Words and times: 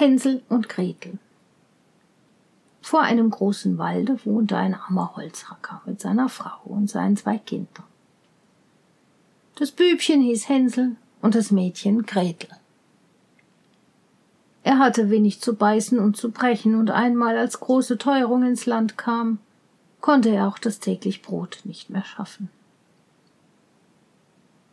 Hänsel 0.00 0.42
und 0.48 0.70
Gretel. 0.70 1.18
Vor 2.80 3.02
einem 3.02 3.28
großen 3.28 3.76
Walde 3.76 4.18
wohnte 4.24 4.56
ein 4.56 4.74
armer 4.74 5.14
Holzhacker 5.14 5.82
mit 5.84 6.00
seiner 6.00 6.30
Frau 6.30 6.58
und 6.64 6.88
seinen 6.88 7.18
zwei 7.18 7.36
Kindern. 7.36 7.84
Das 9.56 9.70
Bübchen 9.70 10.22
hieß 10.22 10.48
Hänsel 10.48 10.96
und 11.20 11.34
das 11.34 11.50
Mädchen 11.50 12.06
Gretel. 12.06 12.48
Er 14.62 14.78
hatte 14.78 15.10
wenig 15.10 15.42
zu 15.42 15.54
beißen 15.54 15.98
und 15.98 16.16
zu 16.16 16.30
brechen, 16.30 16.76
und 16.76 16.90
einmal 16.90 17.36
als 17.36 17.60
große 17.60 17.98
Teuerung 17.98 18.42
ins 18.42 18.64
Land 18.64 18.96
kam, 18.96 19.38
konnte 20.00 20.30
er 20.30 20.48
auch 20.48 20.58
das 20.58 20.80
täglich 20.80 21.20
Brot 21.20 21.60
nicht 21.64 21.90
mehr 21.90 22.04
schaffen. 22.04 22.48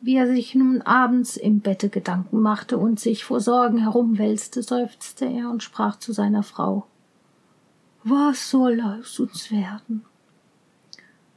Wie 0.08 0.16
er 0.16 0.26
sich 0.26 0.56
nun 0.56 0.82
abends 0.84 1.36
im 1.36 1.60
Bette 1.60 1.90
Gedanken 1.90 2.40
machte 2.40 2.78
und 2.78 2.98
sich 2.98 3.26
vor 3.26 3.42
Sorgen 3.42 3.80
herumwälzte, 3.80 4.64
seufzte 4.64 5.26
er 5.26 5.50
und 5.50 5.64
sprach 5.64 6.00
zu 6.00 6.14
seiner 6.14 6.44
Frau 6.44 6.88
Was 8.06 8.50
soll 8.50 8.80
aus 8.80 9.20
uns 9.20 9.52
werden? 9.52 10.06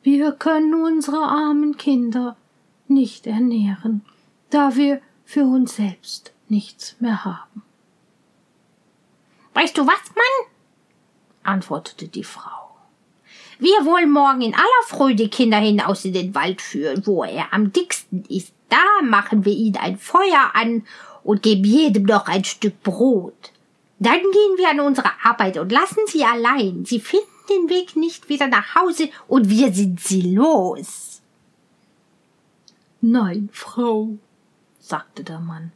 Wir 0.04 0.30
können 0.30 0.74
unsere 0.74 1.16
armen 1.16 1.78
Kinder 1.78 2.36
nicht 2.86 3.26
ernähren, 3.26 4.02
da 4.50 4.76
wir 4.76 5.02
für 5.24 5.46
uns 5.46 5.74
selbst 5.74 6.32
nichts 6.46 6.94
mehr 7.00 7.24
haben. 7.24 7.64
Weißt 9.54 9.76
du 9.76 9.84
was, 9.84 10.14
Mann? 10.14 10.52
antwortete 11.42 12.06
die 12.06 12.22
Frau. 12.22 12.70
Wir 13.58 13.84
wollen 13.84 14.12
morgen 14.12 14.42
in 14.42 14.54
aller 14.54 14.86
Freude 14.86 15.24
die 15.24 15.28
Kinder 15.28 15.58
hinaus 15.58 16.04
in 16.04 16.12
den 16.12 16.36
Wald 16.36 16.62
führen, 16.62 17.04
wo 17.04 17.24
er 17.24 17.52
am 17.52 17.72
dicksten 17.72 18.24
ist. 18.26 18.54
Da 18.70 19.04
machen 19.04 19.44
wir 19.44 19.52
ihnen 19.52 19.76
ein 19.76 19.98
Feuer 19.98 20.52
an 20.54 20.84
und 21.22 21.42
geben 21.42 21.64
jedem 21.64 22.04
noch 22.04 22.26
ein 22.26 22.44
Stück 22.44 22.82
Brot. 22.82 23.52
Dann 23.98 24.20
gehen 24.20 24.56
wir 24.56 24.70
an 24.70 24.80
unsere 24.80 25.10
Arbeit 25.22 25.58
und 25.58 25.70
lassen 25.70 26.00
sie 26.06 26.24
allein. 26.24 26.86
Sie 26.86 27.00
finden 27.00 27.26
den 27.50 27.68
Weg 27.68 27.96
nicht 27.96 28.30
wieder 28.30 28.46
nach 28.48 28.74
Hause 28.74 29.10
und 29.28 29.50
wir 29.50 29.72
sind 29.72 30.00
sie 30.00 30.22
los. 30.34 31.20
Nein, 33.02 33.50
Frau, 33.52 34.16
sagte 34.78 35.24
der 35.24 35.40
Mann, 35.40 35.72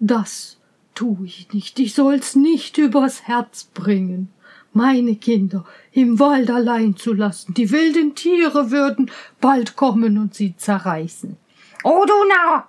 das 0.00 0.58
tu 0.94 1.18
ich 1.24 1.52
nicht. 1.52 1.78
Ich 1.78 1.94
soll's 1.94 2.34
nicht 2.34 2.78
übers 2.78 3.22
Herz 3.24 3.64
bringen 3.64 4.32
meine 4.76 5.16
Kinder 5.16 5.64
im 5.92 6.20
Wald 6.20 6.50
allein 6.50 6.96
zu 6.96 7.14
lassen. 7.14 7.54
Die 7.54 7.70
wilden 7.70 8.14
Tiere 8.14 8.70
würden 8.70 9.10
bald 9.40 9.74
kommen 9.74 10.18
und 10.18 10.34
sie 10.34 10.54
zerreißen. 10.54 11.38
Oh, 11.84 12.04
du 12.06 12.14
Narr, 12.28 12.68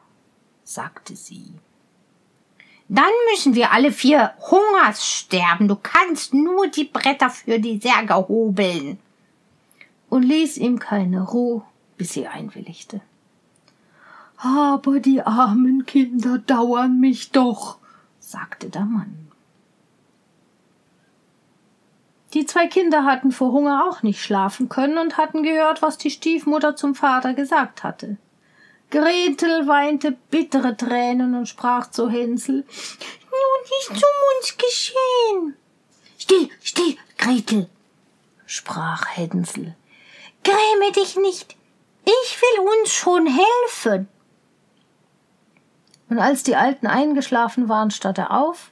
sagte 0.64 1.16
sie. 1.16 1.54
Dann 2.90 3.12
müssen 3.32 3.56
wir 3.56 3.72
alle 3.72 3.92
vier 3.92 4.34
Hungers 4.50 5.06
sterben. 5.06 5.68
Du 5.68 5.76
kannst 5.76 6.34
nur 6.34 6.68
die 6.68 6.86
Bretter 6.86 7.30
für 7.30 7.60
die 7.60 7.80
Särge 7.80 8.16
hobeln. 8.16 9.00
Und 10.10 10.24
ließ 10.24 10.58
ihm 10.58 10.80
keine 10.80 11.24
Ruhe, 11.24 11.64
bis 11.98 12.14
sie 12.14 12.28
einwilligte. 12.28 13.02
Aber 14.38 15.00
die 15.00 15.22
armen 15.22 15.86
Kinder 15.86 16.38
dauern 16.38 17.00
mich 17.00 17.32
doch, 17.32 17.78
sagte 18.20 18.70
der 18.70 18.86
Mann. 18.86 19.32
Die 22.34 22.46
zwei 22.46 22.68
Kinder 22.68 23.04
hatten 23.04 23.32
vor 23.32 23.52
Hunger 23.52 23.86
auch 23.90 24.04
nicht 24.04 24.22
schlafen 24.22 24.70
können 24.70 24.98
und 24.98 25.18
hatten 25.18 25.44
gehört, 25.44 25.82
was 25.82 25.98
die 25.98 26.12
Stiefmutter 26.12 26.76
zum 26.76 26.94
Vater 26.94 27.34
gesagt 27.34 27.84
hatte. 27.84 28.18
Gretel 28.90 29.68
weinte 29.68 30.12
bittere 30.12 30.78
Tränen 30.78 31.36
und 31.36 31.48
sprach 31.48 31.92
zu 31.92 32.10
Hänsel 32.10 32.64
Nun 32.64 33.64
ist 33.82 33.92
um 33.92 34.38
uns 34.38 34.58
geschehen. 34.58 35.58
Still, 36.18 36.50
still, 36.62 36.98
Gretel, 37.18 37.70
sprach 38.46 39.06
Hänsel. 39.16 39.76
Gräme 40.44 40.92
dich 40.96 41.18
nicht. 41.18 41.56
Ich 42.06 42.42
will 42.42 42.66
uns 42.82 42.94
schon 42.94 43.28
helfen. 43.28 44.08
Und 46.10 46.20
als 46.20 46.44
die 46.44 46.56
Alten 46.56 46.88
eingeschlafen 46.88 47.68
waren, 47.68 47.92
stand 47.92 48.18
er 48.18 48.32
auf, 48.32 48.72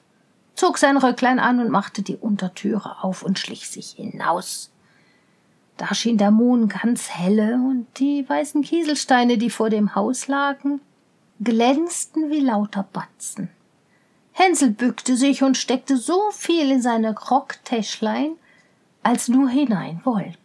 zog 0.56 0.78
sein 0.78 0.96
Röcklein 0.96 1.40
an 1.40 1.60
und 1.60 1.70
machte 1.70 2.02
die 2.02 2.16
Untertüre 2.16 3.04
auf 3.04 3.24
und 3.24 3.38
schlich 3.38 3.70
sich 3.70 3.92
hinaus. 3.92 4.72
Da 5.78 5.94
schien 5.94 6.18
der 6.18 6.32
Mond 6.32 6.74
ganz 6.82 7.10
helle 7.10 7.56
und 7.56 7.88
die 7.98 8.28
weißen 8.28 8.62
Kieselsteine, 8.62 9.38
die 9.38 9.50
vor 9.50 9.70
dem 9.70 9.94
Haus 9.96 10.28
lagen, 10.28 10.80
glänzten 11.42 12.30
wie 12.30 12.40
lauter 12.40 12.88
Batzen. 12.94 13.50
Hänsel 14.32 14.72
bückte 14.72 15.16
sich 15.18 15.44
und 15.44 15.58
steckte 15.58 15.98
so 15.98 16.32
viel 16.32 16.72
in 16.72 16.82
seine 16.82 17.14
Krocktäschlein, 17.14 18.36
als 19.04 19.28
nur 19.28 19.50
hinein 19.50 20.02
wollte. 20.04 20.38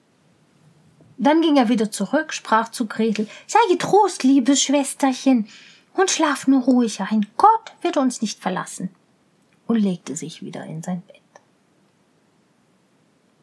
Dann 1.16 1.42
ging 1.42 1.56
er 1.56 1.68
wieder 1.68 1.90
zurück, 1.90 2.32
sprach 2.32 2.70
zu 2.70 2.86
Gretel, 2.86 3.28
sei 3.46 3.58
getrost, 3.70 4.22
liebes 4.22 4.62
Schwesterchen, 4.62 5.48
und 5.94 6.10
schlaf 6.10 6.46
nur 6.46 6.62
ruhig 6.62 7.00
ein. 7.00 7.26
Gott 7.36 7.72
wird 7.82 7.96
uns 7.96 8.22
nicht 8.22 8.40
verlassen 8.40 8.90
und 9.66 9.76
legte 9.76 10.16
sich 10.16 10.42
wieder 10.42 10.64
in 10.64 10.82
sein 10.82 11.02
Bett. 11.02 11.19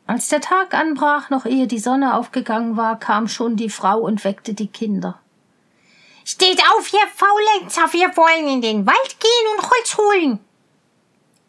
Als 0.07 0.29
der 0.29 0.39
Tag 0.39 0.73
anbrach, 0.73 1.29
noch 1.29 1.45
ehe 1.45 1.67
die 1.67 1.79
Sonne 1.79 2.15
aufgegangen 2.15 2.77
war, 2.77 2.97
kam 2.97 3.27
schon 3.27 3.57
die 3.57 3.69
Frau 3.69 3.99
und 3.99 4.23
weckte 4.23 4.53
die 4.53 4.67
Kinder. 4.67 5.19
Steht 6.23 6.61
auf, 6.61 6.91
ihr 6.93 7.07
Faulenzer, 7.13 7.91
wir 7.91 8.15
wollen 8.15 8.47
in 8.47 8.61
den 8.61 8.85
Wald 8.85 9.19
gehen 9.19 9.55
und 9.55 9.69
Holz 9.69 9.97
holen. 9.97 10.39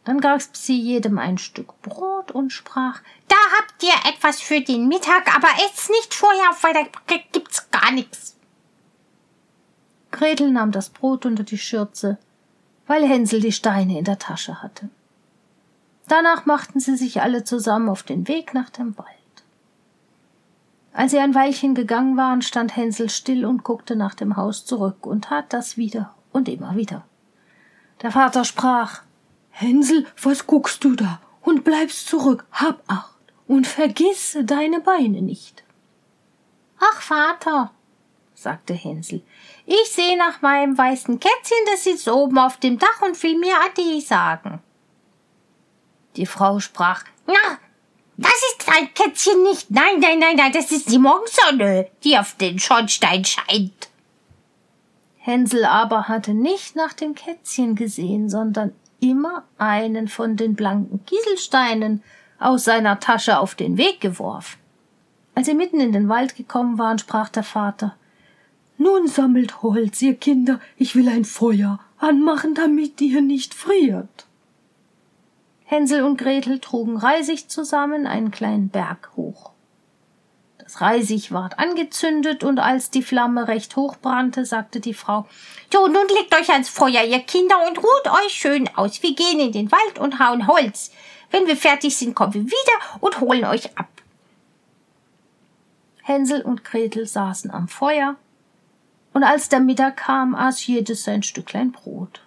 Dann 0.05 0.21
gab 0.21 0.41
sie 0.53 0.81
jedem 0.81 1.19
ein 1.19 1.39
Stück 1.39 1.81
Brot 1.83 2.33
und 2.33 2.53
sprach, 2.53 3.01
da 3.29 3.37
habt 3.59 3.83
ihr 3.83 4.11
etwas 4.11 4.41
für 4.41 4.61
den 4.61 4.89
Mittag, 4.89 5.35
aber 5.37 5.49
esst 5.67 5.91
nicht 5.91 6.13
vorher, 6.15 6.51
weil 6.63 6.75
da 6.75 7.17
gibt's 7.33 7.71
gar 7.71 7.93
nichts. 7.93 8.37
Gretel 10.11 10.51
nahm 10.51 10.73
das 10.73 10.89
Brot 10.89 11.27
unter 11.27 11.45
die 11.45 11.59
Schürze, 11.59 12.19
weil 12.87 13.07
Hänsel 13.07 13.41
die 13.41 13.53
Steine 13.53 13.99
in 13.99 14.05
der 14.05 14.19
Tasche 14.19 14.63
hatte. 14.63 14.89
Danach 16.09 16.47
machten 16.47 16.81
sie 16.81 16.97
sich 16.97 17.21
alle 17.21 17.45
zusammen 17.45 17.89
auf 17.89 18.03
den 18.03 18.29
Weg 18.29 18.55
nach 18.55 18.71
dem 18.71 18.97
Wald. 18.97 19.09
Als 20.93 21.13
sie 21.13 21.19
ein 21.19 21.35
Weilchen 21.35 21.75
gegangen 21.75 22.17
waren, 22.17 22.43
stand 22.43 22.75
Hänsel 22.75 23.11
still 23.11 23.45
und 23.45 23.63
guckte 23.63 23.95
nach 23.95 24.15
dem 24.15 24.37
Haus 24.37 24.65
zurück 24.65 25.07
und 25.07 25.27
tat 25.27 25.53
das 25.53 25.77
wieder 25.77 26.15
und 26.33 26.49
immer 26.49 26.75
wieder. 26.77 27.05
Der 28.03 28.11
Vater 28.11 28.45
sprach 28.45 29.03
Hänsel, 29.51 30.07
was 30.23 30.47
guckst 30.47 30.83
du 30.83 30.95
da? 30.95 31.21
Und 31.43 31.65
bleibst 31.65 32.09
zurück, 32.09 32.47
hab 32.53 32.83
acht 32.89 33.17
und 33.47 33.67
vergiss 33.67 34.37
deine 34.43 34.81
Beine 34.81 35.23
nicht. 35.23 35.65
Ach, 36.79 37.01
Vater, 37.01 37.71
sagte 38.35 38.75
Hänsel, 38.75 39.23
ich 39.67 39.91
sehe 39.91 40.17
nach 40.17 40.43
meinem 40.43 40.77
weißen 40.77 41.19
Kätzchen, 41.19 41.59
das 41.67 41.85
sitzt 41.85 42.09
oben 42.09 42.39
auf 42.39 42.59
dem 42.59 42.79
Dach 42.79 43.03
und 43.03 43.21
will 43.23 43.39
mir 43.39 43.55
Ade 43.65 44.01
sagen. 44.01 44.63
Die 46.19 46.27
Frau 46.27 46.61
sprach, 46.61 47.05
na, 47.27 47.59
das 48.19 48.35
ist 48.53 48.69
ein 48.69 48.93
Kätzchen 48.93 49.43
nicht. 49.45 49.71
Nein, 49.71 50.01
nein, 50.01 50.19
nein, 50.19 50.37
nein, 50.37 50.53
das 50.53 50.71
ist 50.71 50.91
die 50.91 50.99
Morgensonne, 50.99 51.89
die 52.05 52.19
auf 52.19 52.35
den 52.35 52.59
Schornstein 52.59 53.25
scheint. 53.25 53.89
Hänsel 55.17 55.65
aber 55.65 56.09
hatte 56.09 56.35
nicht 56.35 56.77
nach 56.77 56.93
dem 56.93 57.15
Kätzchen 57.15 57.75
gesehen, 57.75 58.29
sondern 58.29 58.73
immer 59.01 59.45
einen 59.57 60.09
von 60.09 60.37
den 60.37 60.55
blanken 60.55 61.05
Kieselsteinen 61.07 62.03
aus 62.39 62.65
seiner 62.65 63.01
Tasche 63.01 63.39
auf 63.39 63.55
den 63.55 63.79
Weg 63.79 64.01
geworfen. 64.01 64.59
Als 65.35 65.47
sie 65.47 65.55
mitten 65.55 65.81
in 65.81 65.93
den 65.93 66.09
Wald 66.09 66.37
gekommen 66.37 66.79
waren, 66.79 66.99
sprach 66.99 67.31
der 67.31 67.45
Vater 67.45 67.97
nun 68.81 69.09
sammelt 69.09 69.61
Holz, 69.63 70.01
ihr 70.03 70.15
Kinder, 70.15 70.61
ich 70.77 70.95
will 70.95 71.09
ein 71.09 71.25
Feuer 71.25 71.81
anmachen, 71.99 72.55
damit 72.55 73.01
ihr 73.01 73.21
nicht 73.21 73.53
friert. 73.53 74.28
Hänsel 75.71 76.03
und 76.03 76.17
Gretel 76.17 76.61
trugen 76.61 76.97
Reisig 76.97 77.51
zusammen 77.51 78.07
einen 78.07 78.31
kleinen 78.31 78.71
Berg 78.71 79.11
hoch. 79.17 79.51
Das 80.57 80.81
Reisig 80.81 81.31
ward 81.31 81.59
angezündet, 81.59 82.43
und 82.43 82.59
als 82.59 82.89
die 82.89 83.03
Flamme 83.03 83.49
recht 83.49 83.77
hoch 83.77 83.99
brannte, 83.99 84.47
sagte 84.47 84.81
die 84.81 84.95
Frau 84.95 85.29
So, 85.71 85.87
nun 85.87 86.09
legt 86.17 86.35
euch 86.35 86.49
ans 86.49 86.71
Feuer, 86.71 87.05
ihr 87.05 87.21
Kinder, 87.21 87.57
und 87.69 87.77
ruht 87.77 88.07
euch 88.25 88.33
schön 88.33 88.67
aus. 88.77 89.03
Wir 89.03 89.15
gehen 89.15 89.41
in 89.41 89.53
den 89.53 89.71
Wald 89.71 89.99
und 89.99 90.19
hauen 90.19 90.47
Holz. 90.47 90.91
Wenn 91.31 91.47
wir 91.47 91.57
fertig 91.57 91.99
sind, 91.99 92.15
kommen 92.15 92.33
wir 92.33 92.47
wieder 92.47 93.01
und 93.01 93.21
holen 93.21 93.45
euch 93.45 93.77
ab. 93.77 93.91
Hänsel 96.03 96.41
und 96.41 96.65
Gretel 96.65 97.07
saßen 97.07 97.51
am 97.51 97.69
Feuer, 97.69 98.17
und 99.13 99.23
als 99.23 99.51
der 99.51 99.61
Mittag 99.61 99.99
kam, 99.99 100.35
aß 100.35 100.67
jedes 100.67 101.05
sein 101.05 101.23
Stücklein 101.23 101.73
Brot. 101.73 102.23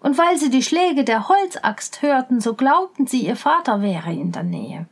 Und 0.00 0.16
weil 0.16 0.38
sie 0.38 0.50
die 0.50 0.62
Schläge 0.62 1.04
der 1.04 1.28
Holzaxt 1.28 2.02
hörten, 2.02 2.40
so 2.40 2.54
glaubten 2.54 3.06
sie, 3.06 3.26
ihr 3.26 3.36
Vater 3.36 3.82
wäre 3.82 4.12
in 4.12 4.32
der 4.32 4.42
Nähe. 4.42 4.86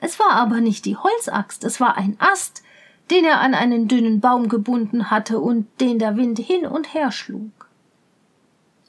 Es 0.00 0.18
war 0.18 0.32
aber 0.32 0.60
nicht 0.60 0.84
die 0.84 0.96
Holzaxt, 0.96 1.64
es 1.64 1.80
war 1.80 1.96
ein 1.96 2.16
Ast, 2.18 2.62
den 3.10 3.24
er 3.24 3.40
an 3.40 3.54
einen 3.54 3.88
dünnen 3.88 4.20
Baum 4.20 4.48
gebunden 4.48 5.10
hatte 5.10 5.40
und 5.40 5.68
den 5.80 5.98
der 5.98 6.16
Wind 6.16 6.38
hin 6.38 6.66
und 6.66 6.92
her 6.92 7.10
schlug. 7.12 7.68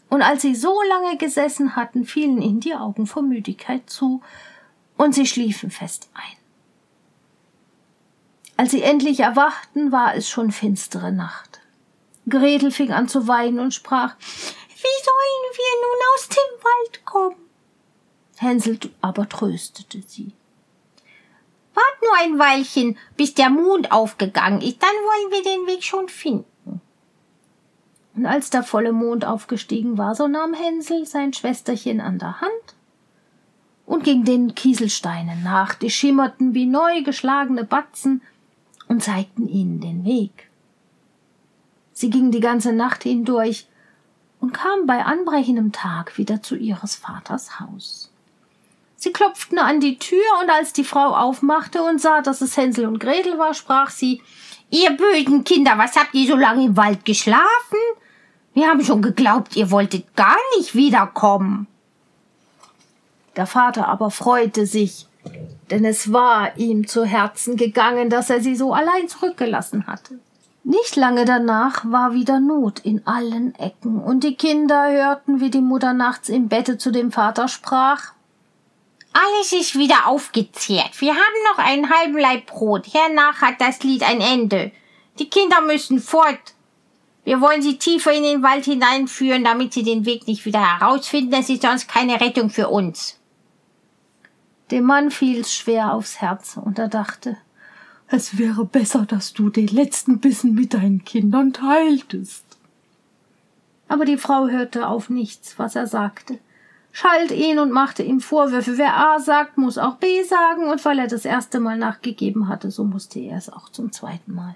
Und 0.09 0.21
als 0.21 0.41
sie 0.41 0.53
so 0.53 0.75
lange 0.89 1.17
gesessen 1.17 1.75
hatten, 1.75 2.05
fielen 2.05 2.41
ihnen 2.41 2.59
die 2.59 2.75
Augen 2.75 3.07
vor 3.07 3.23
Müdigkeit 3.23 3.89
zu, 3.89 4.21
und 4.97 5.15
sie 5.15 5.25
schliefen 5.25 5.71
fest 5.71 6.09
ein. 6.13 6.37
Als 8.57 8.71
sie 8.71 8.83
endlich 8.83 9.21
erwachten, 9.21 9.91
war 9.91 10.15
es 10.15 10.29
schon 10.29 10.51
finstere 10.51 11.11
Nacht. 11.11 11.61
Gretel 12.29 12.71
fing 12.71 12.91
an 12.91 13.07
zu 13.07 13.27
weinen 13.27 13.59
und 13.59 13.73
sprach 13.73 14.15
Wie 14.83 15.03
sollen 15.03 15.45
wir 15.55 15.73
nun 15.81 15.99
aus 16.13 16.27
dem 16.27 16.63
Wald 16.63 17.05
kommen? 17.05 17.49
Hänsel 18.35 18.79
aber 18.99 19.29
tröstete 19.29 20.01
sie. 20.05 20.33
Wart 21.73 22.01
nur 22.01 22.15
ein 22.19 22.37
Weilchen, 22.37 22.97
bis 23.15 23.33
der 23.33 23.49
Mond 23.49 23.93
aufgegangen 23.93 24.61
ist, 24.61 24.83
dann 24.83 24.89
wollen 24.89 25.31
wir 25.31 25.43
den 25.43 25.67
Weg 25.67 25.83
schon 25.83 26.09
finden. 26.09 26.81
Und 28.15 28.25
als 28.25 28.49
der 28.49 28.63
volle 28.63 28.91
Mond 28.91 29.25
aufgestiegen 29.25 29.97
war, 29.97 30.15
so 30.15 30.27
nahm 30.27 30.53
Hänsel 30.53 31.05
sein 31.05 31.33
Schwesterchen 31.33 32.01
an 32.01 32.19
der 32.19 32.41
Hand 32.41 32.75
und 33.85 34.03
ging 34.03 34.23
den 34.25 34.53
Kieselsteinen 34.53 35.43
nach, 35.43 35.75
die 35.75 35.89
schimmerten 35.89 36.53
wie 36.53 36.65
neu 36.65 37.03
geschlagene 37.03 37.63
Batzen 37.63 38.21
und 38.87 39.01
zeigten 39.01 39.47
ihnen 39.47 39.79
den 39.79 40.03
Weg. 40.05 40.49
Sie 41.93 42.09
gingen 42.09 42.31
die 42.31 42.39
ganze 42.39 42.73
Nacht 42.73 43.03
hindurch 43.03 43.67
und 44.43 44.51
kamen 44.51 44.85
bei 44.85 45.05
anbrechendem 45.05 45.71
Tag 45.71 46.17
wieder 46.17 46.43
zu 46.43 46.57
ihres 46.57 46.95
Vaters 46.95 47.61
Haus. 47.61 48.11
Sie 48.97 49.13
klopften 49.13 49.57
an 49.57 49.79
die 49.79 49.97
Tür, 49.97 50.19
und 50.41 50.49
als 50.49 50.73
die 50.73 50.83
Frau 50.83 51.15
aufmachte 51.15 51.81
und 51.81 52.01
sah, 52.01 52.19
dass 52.21 52.41
es 52.41 52.57
Hänsel 52.57 52.85
und 52.85 52.99
Gretel 52.99 53.39
war, 53.39 53.53
sprach 53.53 53.89
sie 53.89 54.21
Ihr 54.69 54.97
bösen 54.97 55.45
Kinder, 55.45 55.77
was 55.77 55.95
habt 55.95 56.13
ihr 56.13 56.27
so 56.27 56.35
lange 56.35 56.65
im 56.65 56.75
Wald 56.75 57.05
geschlafen? 57.05 57.79
Wir 58.53 58.67
haben 58.67 58.83
schon 58.83 59.01
geglaubt, 59.01 59.55
ihr 59.55 59.71
wolltet 59.71 60.13
gar 60.17 60.35
nicht 60.57 60.75
wiederkommen. 60.75 61.67
Der 63.37 63.47
Vater 63.47 63.87
aber 63.87 64.11
freute 64.11 64.65
sich, 64.65 65.07
denn 65.71 65.85
es 65.85 66.11
war 66.11 66.57
ihm 66.57 66.85
zu 66.85 67.05
Herzen 67.05 67.55
gegangen, 67.55 68.09
dass 68.09 68.29
er 68.29 68.41
sie 68.41 68.57
so 68.57 68.73
allein 68.73 69.07
zurückgelassen 69.07 69.87
hatte. 69.87 70.19
Nicht 70.63 70.95
lange 70.95 71.25
danach 71.25 71.83
war 71.85 72.13
wieder 72.13 72.39
Not 72.39 72.79
in 72.79 73.05
allen 73.05 73.53
Ecken, 73.55 73.99
und 74.01 74.23
die 74.23 74.35
Kinder 74.35 74.91
hörten, 74.91 75.41
wie 75.41 75.49
die 75.49 75.61
Mutter 75.61 75.93
nachts 75.93 76.29
im 76.29 76.47
Bette 76.47 76.77
zu 76.77 76.91
dem 76.91 77.11
Vater 77.11 77.47
sprach 77.47 78.13
alles 79.13 79.53
ist 79.53 79.77
wieder 79.77 80.07
aufgezehrt. 80.07 80.99
Wir 80.99 81.13
haben 81.13 81.43
noch 81.51 81.63
einen 81.63 81.89
halben 81.89 82.17
Leib 82.17 82.47
Brot. 82.47 82.91
Hernach 82.93 83.41
hat 83.41 83.61
das 83.61 83.83
Lied 83.83 84.01
ein 84.03 84.21
Ende. 84.21 84.71
Die 85.19 85.29
Kinder 85.29 85.61
müssen 85.61 85.99
fort. 85.99 86.55
Wir 87.23 87.39
wollen 87.39 87.61
sie 87.61 87.77
tiefer 87.77 88.11
in 88.11 88.23
den 88.23 88.43
Wald 88.43 88.65
hineinführen, 88.65 89.43
damit 89.43 89.73
sie 89.73 89.83
den 89.83 90.05
Weg 90.05 90.27
nicht 90.27 90.45
wieder 90.45 90.79
herausfinden. 90.79 91.33
Es 91.33 91.47
ist 91.47 91.61
sonst 91.61 91.87
keine 91.87 92.19
Rettung 92.19 92.49
für 92.49 92.69
uns. 92.69 93.19
Dem 94.71 94.85
Mann 94.85 95.11
fiel's 95.11 95.53
schwer 95.53 95.93
aufs 95.93 96.19
Herz 96.19 96.57
und 96.57 96.79
er 96.79 96.87
dachte, 96.87 97.37
es 98.13 98.37
wäre 98.37 98.65
besser, 98.65 99.05
dass 99.05 99.33
du 99.33 99.49
den 99.49 99.67
letzten 99.67 100.19
Bissen 100.19 100.53
mit 100.53 100.73
deinen 100.73 101.03
Kindern 101.03 101.53
teiltest. 101.53 102.45
Aber 103.87 104.05
die 104.05 104.17
Frau 104.17 104.47
hörte 104.47 104.87
auf 104.87 105.09
nichts, 105.09 105.59
was 105.59 105.75
er 105.75 105.87
sagte 105.87 106.39
schalt 106.93 107.31
ihn 107.31 107.59
und 107.59 107.71
machte 107.71 108.03
ihm 108.03 108.21
Vorwürfe. 108.21 108.77
Wer 108.77 108.95
A 108.95 109.19
sagt, 109.19 109.57
muss 109.57 109.77
auch 109.77 109.95
B 109.95 110.23
sagen, 110.23 110.69
und 110.69 110.85
weil 110.85 110.99
er 110.99 111.07
das 111.07 111.25
erste 111.25 111.59
Mal 111.59 111.77
nachgegeben 111.77 112.47
hatte, 112.47 112.71
so 112.71 112.85
musste 112.85 113.19
er 113.19 113.37
es 113.37 113.51
auch 113.51 113.67
zum 113.67 113.91
zweiten 113.91 114.33
Mal. 114.33 114.55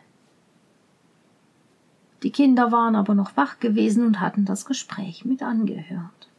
Die 2.24 2.32
Kinder 2.32 2.72
waren 2.72 2.96
aber 2.96 3.14
noch 3.14 3.36
wach 3.36 3.60
gewesen 3.60 4.06
und 4.06 4.22
hatten 4.22 4.46
das 4.46 4.66
Gespräch 4.66 5.26
mit 5.26 5.44
angehört. 5.44 6.30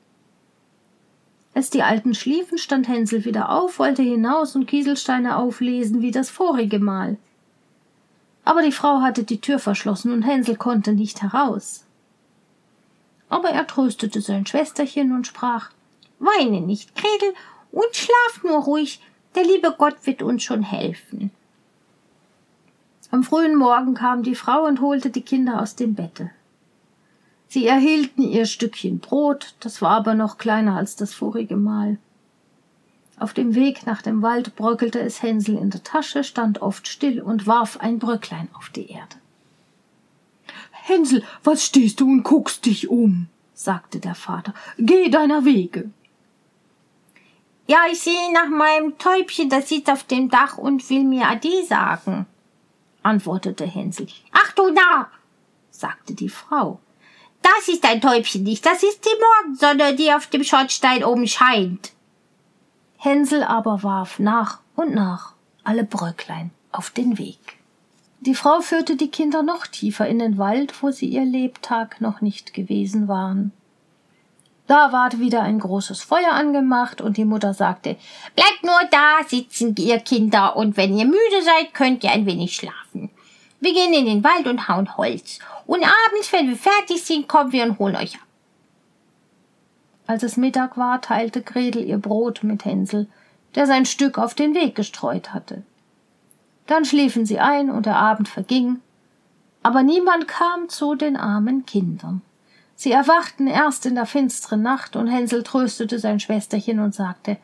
Als 1.58 1.70
die 1.70 1.82
Alten 1.82 2.14
schliefen, 2.14 2.56
stand 2.56 2.86
Hänsel 2.86 3.24
wieder 3.24 3.50
auf, 3.50 3.80
wollte 3.80 4.00
hinaus 4.00 4.54
und 4.54 4.66
Kieselsteine 4.66 5.36
auflesen 5.36 6.00
wie 6.02 6.12
das 6.12 6.30
vorige 6.30 6.78
Mal. 6.78 7.16
Aber 8.44 8.62
die 8.62 8.70
Frau 8.70 9.00
hatte 9.00 9.24
die 9.24 9.40
Tür 9.40 9.58
verschlossen 9.58 10.12
und 10.12 10.22
Hänsel 10.22 10.54
konnte 10.54 10.92
nicht 10.92 11.20
heraus. 11.20 11.84
Aber 13.28 13.48
er 13.48 13.66
tröstete 13.66 14.20
sein 14.20 14.46
Schwesterchen 14.46 15.12
und 15.12 15.26
sprach 15.26 15.70
Weine 16.20 16.60
nicht, 16.60 16.94
Gretel, 16.94 17.34
und 17.72 17.92
schlaf 17.92 18.44
nur 18.44 18.62
ruhig, 18.62 19.00
der 19.34 19.42
liebe 19.42 19.74
Gott 19.76 20.06
wird 20.06 20.22
uns 20.22 20.44
schon 20.44 20.62
helfen. 20.62 21.32
Am 23.10 23.24
frühen 23.24 23.56
Morgen 23.56 23.94
kam 23.94 24.22
die 24.22 24.36
Frau 24.36 24.64
und 24.64 24.80
holte 24.80 25.10
die 25.10 25.22
Kinder 25.22 25.60
aus 25.60 25.74
dem 25.74 25.96
Bette. 25.96 26.30
Sie 27.48 27.66
erhielten 27.66 28.22
ihr 28.22 28.44
Stückchen 28.44 28.98
Brot, 28.98 29.54
das 29.60 29.80
war 29.80 29.92
aber 29.92 30.14
noch 30.14 30.36
kleiner 30.36 30.76
als 30.76 30.96
das 30.96 31.14
vorige 31.14 31.56
Mal. 31.56 31.98
Auf 33.18 33.32
dem 33.32 33.54
Weg 33.54 33.86
nach 33.86 34.02
dem 34.02 34.22
Wald 34.22 34.54
bröckelte 34.54 35.00
es 35.00 35.22
Hänsel 35.22 35.56
in 35.56 35.70
der 35.70 35.82
Tasche, 35.82 36.22
stand 36.22 36.62
oft 36.62 36.86
still 36.86 37.20
und 37.20 37.46
warf 37.46 37.78
ein 37.78 37.98
Bröcklein 37.98 38.48
auf 38.54 38.68
die 38.68 38.90
Erde. 38.90 39.16
Hänsel, 40.70 41.24
was 41.42 41.64
stehst 41.64 42.00
du 42.00 42.10
und 42.10 42.22
guckst 42.22 42.66
dich 42.66 42.88
um? 42.88 43.28
sagte 43.54 43.98
der 43.98 44.14
Vater. 44.14 44.54
Geh 44.78 45.08
deiner 45.10 45.44
Wege. 45.44 45.90
Ja, 47.66 47.78
ich 47.90 48.00
sehe 48.00 48.32
nach 48.32 48.48
meinem 48.48 48.96
Täubchen, 48.98 49.50
das 49.50 49.68
sitzt 49.68 49.90
auf 49.90 50.04
dem 50.04 50.30
Dach 50.30 50.56
und 50.56 50.88
will 50.88 51.04
mir 51.04 51.26
Ade 51.26 51.64
sagen, 51.66 52.26
antwortete 53.02 53.66
Hänsel. 53.66 54.06
Ach 54.32 54.52
du 54.52 54.70
Narr, 54.70 55.10
sagte 55.70 56.14
die 56.14 56.30
Frau. 56.30 56.80
Das 57.42 57.68
ist 57.68 57.84
ein 57.84 58.00
Täubchen 58.00 58.42
nicht, 58.42 58.64
das 58.66 58.82
ist 58.82 59.04
die 59.04 59.20
Morgensonne, 59.20 59.94
die 59.96 60.12
auf 60.12 60.26
dem 60.26 60.44
Schornstein 60.44 61.04
oben 61.04 61.26
scheint. 61.26 61.92
Hänsel 62.96 63.42
aber 63.42 63.82
warf 63.82 64.18
nach 64.18 64.60
und 64.74 64.94
nach 64.94 65.34
alle 65.64 65.84
Bröcklein 65.84 66.50
auf 66.72 66.90
den 66.90 67.18
Weg. 67.18 67.38
Die 68.20 68.34
Frau 68.34 68.60
führte 68.60 68.96
die 68.96 69.10
Kinder 69.10 69.42
noch 69.42 69.66
tiefer 69.66 70.08
in 70.08 70.18
den 70.18 70.38
Wald, 70.38 70.82
wo 70.82 70.90
sie 70.90 71.06
ihr 71.06 71.24
Lebtag 71.24 72.00
noch 72.00 72.20
nicht 72.20 72.52
gewesen 72.52 73.06
waren. 73.06 73.52
Da 74.66 74.92
ward 74.92 75.20
wieder 75.20 75.42
ein 75.42 75.60
großes 75.60 76.02
Feuer 76.02 76.32
angemacht 76.32 77.00
und 77.00 77.16
die 77.16 77.24
Mutter 77.24 77.54
sagte, 77.54 77.96
Bleibt 78.34 78.62
nur 78.64 78.80
da 78.90 79.26
sitzen, 79.26 79.74
ihr 79.78 79.98
Kinder, 80.00 80.56
und 80.56 80.76
wenn 80.76 80.96
ihr 80.96 81.06
müde 81.06 81.42
seid, 81.42 81.72
könnt 81.72 82.04
ihr 82.04 82.10
ein 82.10 82.26
wenig 82.26 82.54
schlafen. 82.56 83.10
Wir 83.60 83.74
gehen 83.74 83.92
in 83.92 84.06
den 84.06 84.24
Wald 84.24 84.46
und 84.46 84.68
hauen 84.68 84.96
Holz. 84.96 85.40
Und 85.66 85.82
abends, 85.82 86.32
wenn 86.32 86.48
wir 86.48 86.56
fertig 86.56 87.02
sind, 87.02 87.28
kommen 87.28 87.52
wir 87.52 87.64
und 87.64 87.78
holen 87.78 87.96
euch 87.96 88.14
ab. 88.14 88.26
Als 90.06 90.22
es 90.22 90.36
Mittag 90.36 90.76
war, 90.76 91.00
teilte 91.00 91.42
Gretel 91.42 91.84
ihr 91.84 91.98
Brot 91.98 92.42
mit 92.42 92.64
Hänsel, 92.64 93.08
der 93.54 93.66
sein 93.66 93.84
Stück 93.84 94.16
auf 94.16 94.34
den 94.34 94.54
Weg 94.54 94.74
gestreut 94.74 95.34
hatte. 95.34 95.62
Dann 96.66 96.84
schliefen 96.84 97.26
sie 97.26 97.40
ein 97.40 97.70
und 97.70 97.86
der 97.86 97.96
Abend 97.96 98.28
verging, 98.28 98.80
aber 99.62 99.82
niemand 99.82 100.28
kam 100.28 100.68
zu 100.68 100.94
den 100.94 101.16
armen 101.16 101.66
Kindern. 101.66 102.22
Sie 102.74 102.92
erwachten 102.92 103.48
erst 103.48 103.86
in 103.86 103.96
der 103.96 104.06
finsteren 104.06 104.62
Nacht, 104.62 104.94
und 104.94 105.08
Hänsel 105.08 105.42
tröstete 105.42 105.98
sein 105.98 106.20
Schwesterchen 106.20 106.78
und 106.78 106.94
sagte 106.94 107.36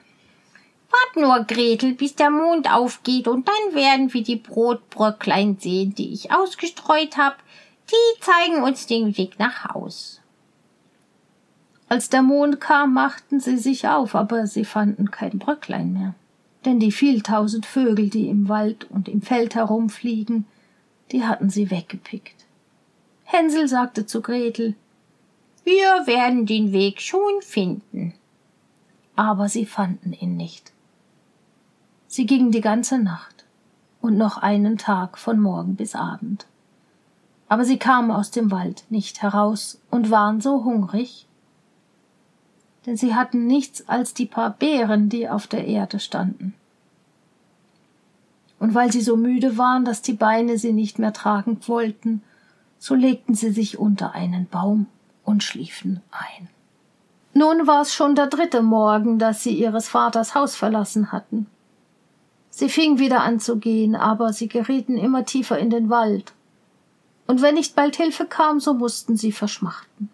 Wart 0.94 1.16
nur, 1.16 1.44
Gretel, 1.44 1.94
bis 1.94 2.14
der 2.14 2.30
Mond 2.30 2.72
aufgeht, 2.72 3.26
und 3.26 3.48
dann 3.48 3.74
werden 3.74 4.12
wir 4.14 4.22
die 4.22 4.36
Brotbröcklein 4.36 5.56
sehen, 5.58 5.94
die 5.94 6.12
ich 6.12 6.30
ausgestreut 6.30 7.16
hab. 7.16 7.38
Die 7.90 8.20
zeigen 8.20 8.62
uns 8.62 8.86
den 8.86 9.16
Weg 9.16 9.38
nach 9.38 9.64
Haus. 9.64 10.20
Als 11.88 12.10
der 12.10 12.22
Mond 12.22 12.60
kam, 12.60 12.94
machten 12.94 13.40
sie 13.40 13.58
sich 13.58 13.88
auf, 13.88 14.14
aber 14.14 14.46
sie 14.46 14.64
fanden 14.64 15.10
kein 15.10 15.38
Bröcklein 15.38 15.92
mehr. 15.92 16.14
Denn 16.64 16.80
die 16.80 16.92
vieltausend 16.92 17.66
Vögel, 17.66 18.08
die 18.08 18.28
im 18.28 18.48
Wald 18.48 18.90
und 18.90 19.08
im 19.08 19.20
Feld 19.20 19.54
herumfliegen, 19.54 20.46
die 21.12 21.24
hatten 21.24 21.50
sie 21.50 21.70
weggepickt. 21.70 22.46
Hänsel 23.24 23.68
sagte 23.68 24.06
zu 24.06 24.22
Gretel, 24.22 24.74
wir 25.64 26.06
werden 26.06 26.46
den 26.46 26.72
Weg 26.72 27.00
schon 27.00 27.42
finden. 27.42 28.14
Aber 29.16 29.48
sie 29.48 29.66
fanden 29.66 30.12
ihn 30.12 30.36
nicht. 30.36 30.73
Sie 32.16 32.26
gingen 32.26 32.52
die 32.52 32.60
ganze 32.60 33.00
Nacht 33.00 33.44
und 34.00 34.16
noch 34.16 34.38
einen 34.38 34.78
Tag 34.78 35.18
von 35.18 35.40
Morgen 35.40 35.74
bis 35.74 35.96
Abend. 35.96 36.46
Aber 37.48 37.64
sie 37.64 37.76
kamen 37.76 38.12
aus 38.12 38.30
dem 38.30 38.52
Wald 38.52 38.84
nicht 38.88 39.20
heraus 39.20 39.80
und 39.90 40.12
waren 40.12 40.40
so 40.40 40.62
hungrig, 40.62 41.26
denn 42.86 42.96
sie 42.96 43.16
hatten 43.16 43.48
nichts 43.48 43.88
als 43.88 44.14
die 44.14 44.26
paar 44.26 44.50
Beeren, 44.50 45.08
die 45.08 45.28
auf 45.28 45.48
der 45.48 45.66
Erde 45.66 45.98
standen. 45.98 46.54
Und 48.60 48.74
weil 48.74 48.92
sie 48.92 49.00
so 49.00 49.16
müde 49.16 49.58
waren, 49.58 49.84
dass 49.84 50.00
die 50.00 50.12
Beine 50.12 50.56
sie 50.56 50.72
nicht 50.72 51.00
mehr 51.00 51.14
tragen 51.14 51.58
wollten, 51.66 52.22
so 52.78 52.94
legten 52.94 53.34
sie 53.34 53.50
sich 53.50 53.76
unter 53.76 54.12
einen 54.12 54.46
Baum 54.46 54.86
und 55.24 55.42
schliefen 55.42 56.00
ein. 56.12 56.48
Nun 57.32 57.66
war 57.66 57.82
es 57.82 57.92
schon 57.92 58.14
der 58.14 58.28
dritte 58.28 58.62
Morgen, 58.62 59.18
dass 59.18 59.42
sie 59.42 59.58
ihres 59.58 59.88
Vaters 59.88 60.36
Haus 60.36 60.54
verlassen 60.54 61.10
hatten. 61.10 61.48
Sie 62.56 62.68
fing 62.68 63.00
wieder 63.00 63.22
an 63.22 63.40
zu 63.40 63.56
gehen, 63.56 63.96
aber 63.96 64.32
sie 64.32 64.46
gerieten 64.46 64.96
immer 64.96 65.24
tiefer 65.24 65.58
in 65.58 65.70
den 65.70 65.90
Wald. 65.90 66.34
Und 67.26 67.42
wenn 67.42 67.56
nicht 67.56 67.74
bald 67.74 67.96
Hilfe 67.96 68.26
kam, 68.26 68.60
so 68.60 68.74
mussten 68.74 69.16
sie 69.16 69.32
verschmachten. 69.32 70.08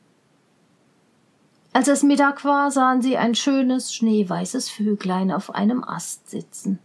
Als 1.75 1.89
es 1.89 2.03
Mittag 2.03 2.43
war, 2.43 2.71
sahen 2.71 3.03
sie 3.03 3.19
ein 3.19 3.35
schönes, 3.35 3.93
schneeweißes 3.93 4.71
Vöglein 4.71 5.31
auf 5.31 5.55
einem 5.55 5.85
Ast 5.85 6.31
sitzen. 6.31 6.79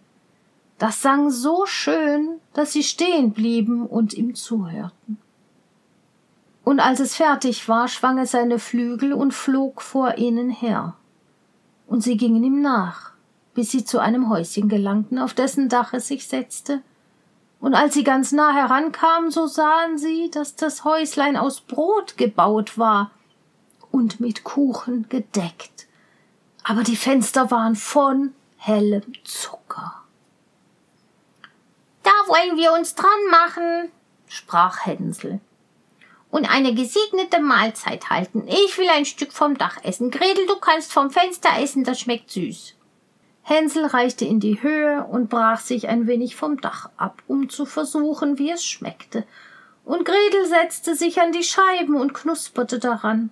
Das 0.77 1.01
sang 1.01 1.31
so 1.31 1.65
schön, 1.65 2.41
dass 2.53 2.74
sie 2.74 2.83
stehen 2.83 3.31
blieben 3.31 3.88
und 3.88 4.13
ihm 4.13 4.35
zuhörten. 4.35 5.19
Und 6.65 6.81
als 6.81 7.00
es 7.00 7.15
fertig 7.15 7.69
war, 7.69 7.88
schwang 7.88 8.19
es 8.19 8.31
seine 8.31 8.59
Flügel 8.59 9.13
und 9.13 9.33
flog 9.33 9.81
vor 9.81 10.17
ihnen 10.17 10.50
her. 10.50 10.95
Und 11.88 12.03
sie 12.03 12.17
gingen 12.17 12.43
ihm 12.43 12.62
nach, 12.62 13.14
bis 13.55 13.71
sie 13.71 13.85
zu 13.85 14.00
einem 14.00 14.29
Häuschen 14.29 14.69
gelangten, 14.69 15.17
auf 15.17 15.33
dessen 15.33 15.69
Dach 15.69 15.93
es 15.93 16.07
sich 16.07 16.27
setzte. 16.27 16.81
Und 17.59 17.74
als 17.74 17.95
sie 17.95 18.03
ganz 18.03 18.31
nah 18.31 18.53
herankamen, 18.53 19.31
so 19.31 19.47
sahen 19.47 19.97
sie, 19.97 20.29
dass 20.29 20.55
das 20.55 20.83
Häuslein 20.83 21.38
aus 21.38 21.62
Brot 21.62 22.17
gebaut 22.17 22.77
war 22.77 23.09
und 23.91 24.19
mit 24.19 24.43
Kuchen 24.43 25.07
gedeckt. 25.09 25.88
Aber 26.63 26.83
die 26.83 26.97
Fenster 26.97 27.50
waren 27.50 27.75
von 27.75 28.33
hellem 28.57 29.13
Zucker. 29.24 29.95
Da 32.03 32.12
wollen 32.27 32.57
wir 32.57 32.74
uns 32.74 32.93
dran 32.93 33.09
machen, 33.31 33.89
sprach 34.27 34.85
Hänsel. 34.85 35.39
Und 36.29 36.45
eine 36.45 36.75
gesegnete 36.75 37.39
Mahlzeit 37.39 38.09
halten. 38.09 38.45
Ich 38.47 38.77
will 38.77 38.89
ein 38.89 39.05
Stück 39.05 39.31
vom 39.31 39.57
Dach 39.57 39.77
essen. 39.83 40.12
Gretel, 40.12 40.45
du 40.45 40.57
kannst 40.57 40.91
vom 40.91 41.09
Fenster 41.09 41.50
essen, 41.57 41.85
das 41.85 42.01
schmeckt 42.01 42.29
süß. 42.29 42.75
Hänsel 43.47 43.85
reichte 43.85 44.25
in 44.25 44.39
die 44.39 44.63
Höhe 44.63 45.03
und 45.03 45.29
brach 45.29 45.59
sich 45.59 45.87
ein 45.87 46.07
wenig 46.07 46.35
vom 46.35 46.59
Dach 46.59 46.89
ab, 46.97 47.21
um 47.27 47.47
zu 47.47 47.67
versuchen, 47.67 48.39
wie 48.39 48.49
es 48.49 48.65
schmeckte. 48.65 49.23
Und 49.83 50.03
Gretel 50.03 50.47
setzte 50.47 50.95
sich 50.95 51.21
an 51.21 51.31
die 51.31 51.43
Scheiben 51.43 51.95
und 51.95 52.15
knusperte 52.15 52.79
daran. 52.79 53.29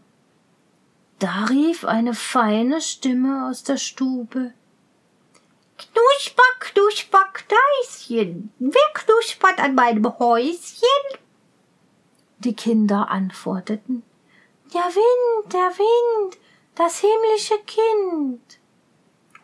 Da 1.17 1.46
rief 1.46 1.84
eine 1.84 2.13
feine 2.13 2.79
Stimme 2.79 3.48
aus 3.48 3.63
der 3.63 3.77
Stube. 3.77 4.53
Knusper, 5.79 6.43
knusper, 6.60 7.25
Knäuschen, 7.34 8.53
wer 8.60 8.93
knuspert 8.93 9.60
an 9.60 9.74
meinem 9.74 10.20
Häuschen? 10.20 11.17
Die 12.38 12.55
Kinder 12.55 13.10
antworteten, 13.10 14.03
der 14.75 14.82
Wind, 14.82 15.53
der 15.53 15.72
Wind, 15.79 16.38
das 16.75 17.00
himmlische 17.00 17.58
Kind, 17.65 18.60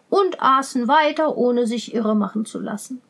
und 0.09 0.41
aßen 0.41 0.87
weiter, 0.87 1.37
ohne 1.37 1.67
sich 1.67 1.93
irre 1.93 2.15
machen 2.15 2.45
zu 2.45 2.59
lassen. 2.59 3.01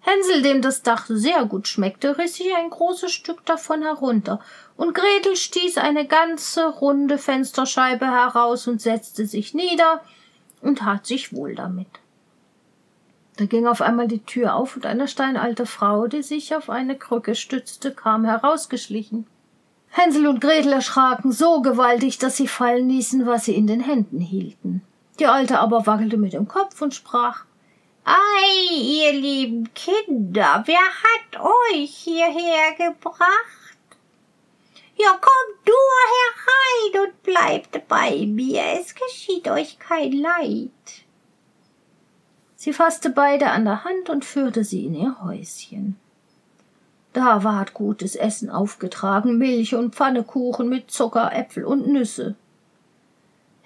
Hänsel, 0.00 0.42
dem 0.42 0.62
das 0.62 0.82
Dach 0.82 1.06
sehr 1.08 1.44
gut 1.46 1.66
schmeckte, 1.66 2.16
riss 2.16 2.36
sich 2.36 2.54
ein 2.54 2.70
großes 2.70 3.10
Stück 3.10 3.44
davon 3.44 3.82
herunter, 3.82 4.40
und 4.76 4.94
Gretel 4.94 5.34
stieß 5.34 5.78
eine 5.78 6.06
ganze 6.06 6.68
runde 6.68 7.18
Fensterscheibe 7.18 8.06
heraus 8.06 8.68
und 8.68 8.80
setzte 8.80 9.26
sich 9.26 9.52
nieder, 9.52 10.02
und 10.60 10.78
tat 10.78 11.06
sich 11.06 11.34
wohl 11.34 11.56
damit. 11.56 11.88
Da 13.36 13.44
ging 13.44 13.66
auf 13.66 13.82
einmal 13.82 14.08
die 14.08 14.24
Tür 14.24 14.54
auf 14.54 14.76
und 14.76 14.86
eine 14.86 15.08
steinalte 15.08 15.66
Frau, 15.66 16.06
die 16.06 16.22
sich 16.22 16.54
auf 16.54 16.70
eine 16.70 16.96
Krücke 16.96 17.34
stützte, 17.34 17.92
kam 17.92 18.24
herausgeschlichen. 18.24 19.26
Hänsel 19.88 20.26
und 20.26 20.40
Gretel 20.40 20.72
erschraken 20.72 21.32
so 21.32 21.60
gewaltig, 21.62 22.18
dass 22.18 22.36
sie 22.36 22.48
fallen 22.48 22.88
ließen, 22.88 23.26
was 23.26 23.44
sie 23.44 23.54
in 23.54 23.66
den 23.66 23.80
Händen 23.80 24.20
hielten. 24.20 24.82
Die 25.18 25.26
Alte 25.26 25.58
aber 25.60 25.86
wackelte 25.86 26.16
mit 26.16 26.32
dem 26.32 26.48
Kopf 26.48 26.80
und 26.82 26.94
sprach 26.94 27.44
Ei, 28.04 28.74
ihr 28.78 29.12
lieben 29.12 29.68
Kinder, 29.74 30.62
wer 30.66 30.78
hat 30.78 31.40
euch 31.40 31.90
hierher 31.90 32.72
gebracht? 32.76 33.26
Ja, 34.96 35.10
kommt 35.10 35.66
nur 35.66 36.94
herein 36.94 37.08
und 37.08 37.22
bleibt 37.22 37.88
bei 37.88 38.26
mir, 38.26 38.62
es 38.80 38.94
geschieht 38.94 39.48
euch 39.48 39.78
kein 39.78 40.12
Leid. 40.12 40.70
Sie 42.54 42.72
fasste 42.72 43.10
beide 43.10 43.50
an 43.50 43.64
der 43.64 43.84
Hand 43.84 44.08
und 44.08 44.24
führte 44.24 44.64
sie 44.64 44.86
in 44.86 44.94
ihr 44.94 45.16
Häuschen. 45.22 45.96
Da 47.12 47.44
ward 47.44 47.74
gutes 47.74 48.14
Essen 48.14 48.50
aufgetragen, 48.50 49.38
Milch 49.38 49.74
und 49.74 49.94
Pfannekuchen 49.94 50.68
mit 50.68 50.90
Zucker, 50.90 51.32
Äpfel 51.32 51.64
und 51.64 51.86
Nüsse. 51.86 52.36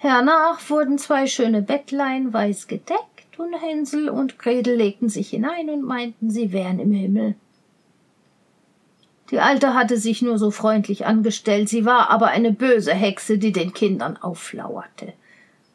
Hernach 0.01 0.67
wurden 0.71 0.97
zwei 0.97 1.27
schöne 1.27 1.61
Bettlein 1.61 2.33
weiß 2.33 2.67
gedeckt, 2.67 3.37
und 3.37 3.53
Hänsel 3.53 4.09
und 4.09 4.39
Gretel 4.39 4.75
legten 4.75 5.09
sich 5.09 5.29
hinein 5.29 5.69
und 5.69 5.83
meinten, 5.83 6.31
sie 6.31 6.51
wären 6.51 6.79
im 6.79 6.91
Himmel. 6.91 7.35
Die 9.29 9.39
Alte 9.39 9.75
hatte 9.75 9.97
sich 9.97 10.23
nur 10.23 10.39
so 10.39 10.49
freundlich 10.49 11.05
angestellt, 11.05 11.69
sie 11.69 11.85
war 11.85 12.09
aber 12.09 12.29
eine 12.29 12.51
böse 12.51 12.95
Hexe, 12.95 13.37
die 13.37 13.51
den 13.51 13.73
Kindern 13.73 14.17
auflauerte 14.17 15.13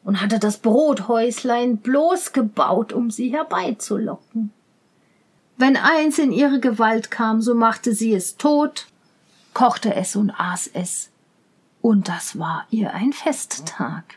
und 0.02 0.20
hatte 0.20 0.40
das 0.40 0.58
Brothäuslein 0.58 1.76
bloß 1.76 2.32
gebaut, 2.32 2.92
um 2.92 3.12
sie 3.12 3.28
herbeizulocken. 3.28 4.52
Wenn 5.56 5.76
eins 5.76 6.18
in 6.18 6.32
ihre 6.32 6.58
Gewalt 6.58 7.12
kam, 7.12 7.42
so 7.42 7.54
machte 7.54 7.94
sie 7.94 8.12
es 8.12 8.36
tot, 8.36 8.88
kochte 9.54 9.94
es 9.94 10.16
und 10.16 10.32
aß 10.36 10.70
es. 10.74 11.10
Und 11.86 12.08
das 12.08 12.36
war 12.36 12.66
ihr 12.70 12.94
ein 12.94 13.12
Festtag. 13.12 14.16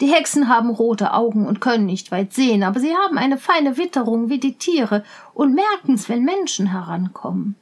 Die 0.00 0.06
Hexen 0.10 0.48
haben 0.48 0.70
rote 0.70 1.12
Augen 1.12 1.46
und 1.46 1.60
können 1.60 1.84
nicht 1.84 2.10
weit 2.10 2.32
sehen, 2.32 2.62
aber 2.62 2.80
sie 2.80 2.96
haben 2.96 3.18
eine 3.18 3.36
feine 3.36 3.76
Witterung 3.76 4.30
wie 4.30 4.38
die 4.38 4.54
Tiere 4.54 5.04
und 5.34 5.54
merken's, 5.54 6.08
wenn 6.08 6.24
Menschen 6.24 6.68
herankommen. 6.68 7.54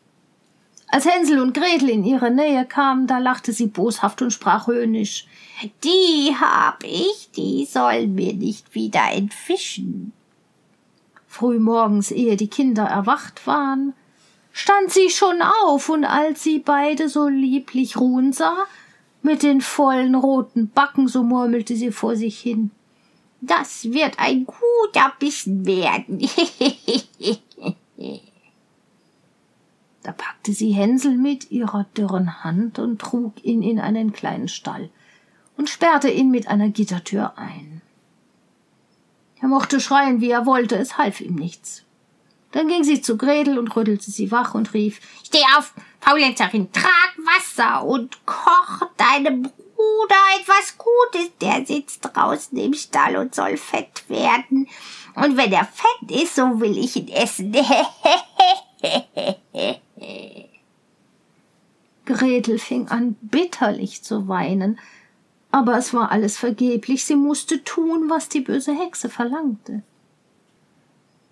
Als 0.86 1.04
Hänsel 1.04 1.40
und 1.40 1.52
Gretel 1.52 1.88
in 1.88 2.04
ihre 2.04 2.30
Nähe 2.30 2.64
kamen, 2.64 3.08
da 3.08 3.18
lachte 3.18 3.52
sie 3.52 3.66
boshaft 3.66 4.22
und 4.22 4.30
sprach 4.30 4.68
höhnisch. 4.68 5.26
Die 5.82 6.32
hab 6.40 6.84
ich, 6.84 7.30
die 7.34 7.64
soll 7.64 8.06
mir 8.06 8.34
nicht 8.34 8.76
wieder 8.76 9.10
entfischen. 9.12 10.12
Frühmorgens, 11.26 12.12
ehe 12.12 12.36
die 12.36 12.46
Kinder 12.46 12.84
erwacht 12.84 13.48
waren, 13.48 13.94
stand 14.52 14.92
sie 14.92 15.10
schon 15.10 15.42
auf, 15.42 15.88
und 15.88 16.04
als 16.04 16.44
sie 16.44 16.60
beide 16.60 17.08
so 17.08 17.26
lieblich 17.26 17.96
ruhen 17.96 18.32
sah, 18.32 18.68
mit 19.22 19.42
den 19.42 19.60
vollen 19.60 20.14
roten 20.14 20.70
Backen, 20.70 21.08
so 21.08 21.22
murmelte 21.22 21.76
sie 21.76 21.92
vor 21.92 22.16
sich 22.16 22.38
hin. 22.40 22.70
Das 23.40 23.84
wird 23.84 24.18
ein 24.18 24.46
guter 24.46 25.12
Bissen 25.18 25.66
werden. 25.66 26.20
Da 30.02 30.12
packte 30.12 30.54
sie 30.54 30.70
Hänsel 30.72 31.16
mit 31.16 31.50
ihrer 31.50 31.84
dürren 31.96 32.42
Hand 32.42 32.78
und 32.78 33.00
trug 33.00 33.44
ihn 33.44 33.62
in 33.62 33.78
einen 33.78 34.12
kleinen 34.12 34.48
Stall 34.48 34.88
und 35.58 35.68
sperrte 35.68 36.08
ihn 36.08 36.30
mit 36.30 36.48
einer 36.48 36.70
Gittertür 36.70 37.36
ein. 37.36 37.82
Er 39.40 39.48
mochte 39.48 39.78
schreien, 39.78 40.20
wie 40.22 40.30
er 40.30 40.46
wollte, 40.46 40.76
es 40.76 40.96
half 40.96 41.20
ihm 41.20 41.34
nichts. 41.34 41.84
Dann 42.52 42.68
ging 42.68 42.82
sie 42.82 43.00
zu 43.00 43.16
Gretel 43.16 43.58
und 43.58 43.74
rüttelte 43.76 44.10
sie 44.10 44.30
wach 44.30 44.54
und 44.54 44.74
rief 44.74 45.00
Steh 45.24 45.42
auf, 45.56 45.74
Faulenzerin, 46.00 46.72
trag 46.72 47.14
Wasser 47.18 47.84
und 47.84 48.24
koch 48.26 48.88
deinem 48.96 49.42
Bruder 49.42 50.16
etwas 50.40 50.76
Gutes. 50.78 51.30
Der 51.40 51.64
sitzt 51.66 52.00
draußen 52.02 52.56
im 52.58 52.74
Stall 52.74 53.16
und 53.16 53.34
soll 53.34 53.56
fett 53.56 54.08
werden. 54.08 54.68
Und 55.14 55.36
wenn 55.36 55.52
er 55.52 55.66
fett 55.66 56.10
ist, 56.10 56.36
so 56.36 56.60
will 56.60 56.78
ich 56.78 56.96
ihn 56.96 57.08
essen. 57.08 57.52
Gretel 62.04 62.58
fing 62.58 62.88
an, 62.88 63.16
bitterlich 63.20 64.02
zu 64.02 64.26
weinen, 64.26 64.78
aber 65.52 65.76
es 65.76 65.94
war 65.94 66.10
alles 66.10 66.36
vergeblich, 66.38 67.04
sie 67.04 67.16
musste 67.16 67.62
tun, 67.64 68.08
was 68.08 68.28
die 68.28 68.40
böse 68.40 68.72
Hexe 68.72 69.08
verlangte. 69.08 69.82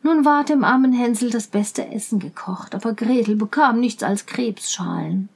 Nun 0.03 0.25
ward 0.25 0.49
dem 0.49 0.65
armen 0.65 0.93
Hänsel 0.93 1.31
das 1.31 1.49
beste 1.49 1.87
Essen 1.89 2.19
gekocht, 2.19 2.75
aber 2.75 2.95
Gretel 2.95 3.37
bekam 3.37 3.81
nichts 3.81 4.03
als 4.03 4.27
Krebsschalen. 4.27 5.29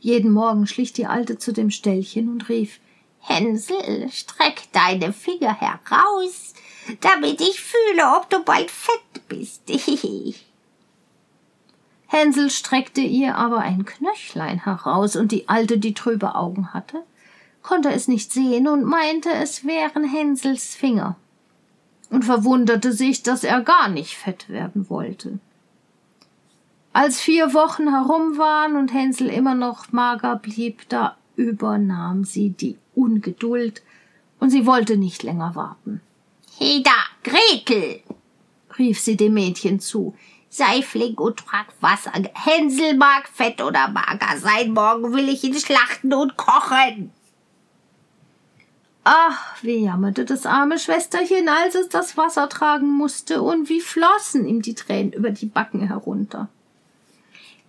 Jeden 0.00 0.30
Morgen 0.30 0.66
schlich 0.66 0.92
die 0.92 1.06
Alte 1.06 1.38
zu 1.38 1.52
dem 1.52 1.70
Ställchen 1.70 2.28
und 2.28 2.48
rief 2.48 2.80
Hänsel, 3.20 4.08
streck 4.10 4.62
deine 4.72 5.12
Finger 5.12 5.54
heraus, 5.54 6.54
damit 7.00 7.40
ich 7.40 7.60
fühle, 7.60 8.16
ob 8.16 8.30
du 8.30 8.42
bald 8.44 8.70
fett 8.70 9.28
bist. 9.28 9.62
Hänsel 12.06 12.50
streckte 12.50 13.02
ihr 13.02 13.36
aber 13.36 13.58
ein 13.58 13.84
Knöchlein 13.84 14.64
heraus, 14.64 15.14
und 15.16 15.30
die 15.30 15.48
Alte, 15.48 15.78
die 15.78 15.94
trübe 15.94 16.34
Augen 16.36 16.72
hatte, 16.72 17.02
konnte 17.62 17.90
es 17.90 18.08
nicht 18.08 18.32
sehen 18.32 18.66
und 18.66 18.84
meinte, 18.84 19.30
es 19.30 19.66
wären 19.66 20.04
Hänsels 20.04 20.74
Finger, 20.74 21.16
und 22.10 22.24
verwunderte 22.24 22.92
sich, 22.92 23.22
dass 23.22 23.44
er 23.44 23.60
gar 23.62 23.88
nicht 23.88 24.16
fett 24.16 24.48
werden 24.48 24.88
wollte. 24.88 25.38
Als 26.92 27.20
vier 27.20 27.54
Wochen 27.54 27.88
herum 27.88 28.38
waren 28.38 28.76
und 28.76 28.92
Hänsel 28.92 29.28
immer 29.28 29.54
noch 29.54 29.92
mager 29.92 30.36
blieb, 30.36 30.88
da 30.88 31.16
übernahm 31.36 32.24
sie 32.24 32.50
die 32.50 32.76
Ungeduld, 32.94 33.82
und 34.40 34.50
sie 34.50 34.66
wollte 34.66 34.96
nicht 34.96 35.22
länger 35.22 35.54
warten. 35.54 36.00
Heda, 36.58 36.90
Gretel, 37.24 38.00
rief 38.78 39.00
sie 39.00 39.16
dem 39.16 39.34
Mädchen 39.34 39.80
zu, 39.80 40.14
Sei 40.50 40.82
flink 40.82 41.20
und 41.20 41.38
trag 41.38 41.66
Wasser. 41.80 42.12
Hänsel 42.34 42.96
mag 42.96 43.28
fett 43.28 43.60
oder 43.60 43.88
mager 43.88 44.38
sein. 44.38 44.72
Morgen 44.72 45.12
will 45.12 45.28
ich 45.28 45.44
ihn 45.44 45.54
schlachten 45.54 46.14
und 46.14 46.36
kochen. 46.36 47.12
Ach, 49.10 49.56
wie 49.62 49.84
jammerte 49.86 50.26
das 50.26 50.44
arme 50.44 50.78
Schwesterchen, 50.78 51.48
als 51.48 51.74
es 51.74 51.88
das 51.88 52.18
Wasser 52.18 52.46
tragen 52.50 52.88
musste, 52.88 53.40
und 53.40 53.70
wie 53.70 53.80
flossen 53.80 54.46
ihm 54.46 54.60
die 54.60 54.74
Tränen 54.74 55.14
über 55.14 55.30
die 55.30 55.46
Backen 55.46 55.80
herunter. 55.80 56.50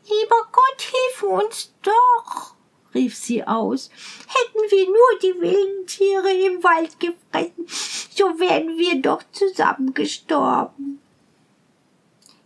Lieber 0.03 0.49
Gott, 0.51 0.81
hilf 0.81 1.23
uns 1.23 1.73
doch, 1.81 2.55
rief 2.93 3.15
sie 3.15 3.47
aus. 3.47 3.89
Hätten 4.27 4.69
wir 4.69 4.85
nur 4.87 5.19
die 5.23 5.41
wilden 5.41 5.87
Tiere 5.87 6.29
im 6.29 6.61
Wald 6.61 6.99
gefressen, 6.99 7.65
so 8.13 8.37
wären 8.37 8.77
wir 8.77 9.01
doch 9.01 9.23
zusammen 9.31 9.93
gestorben. 9.93 10.99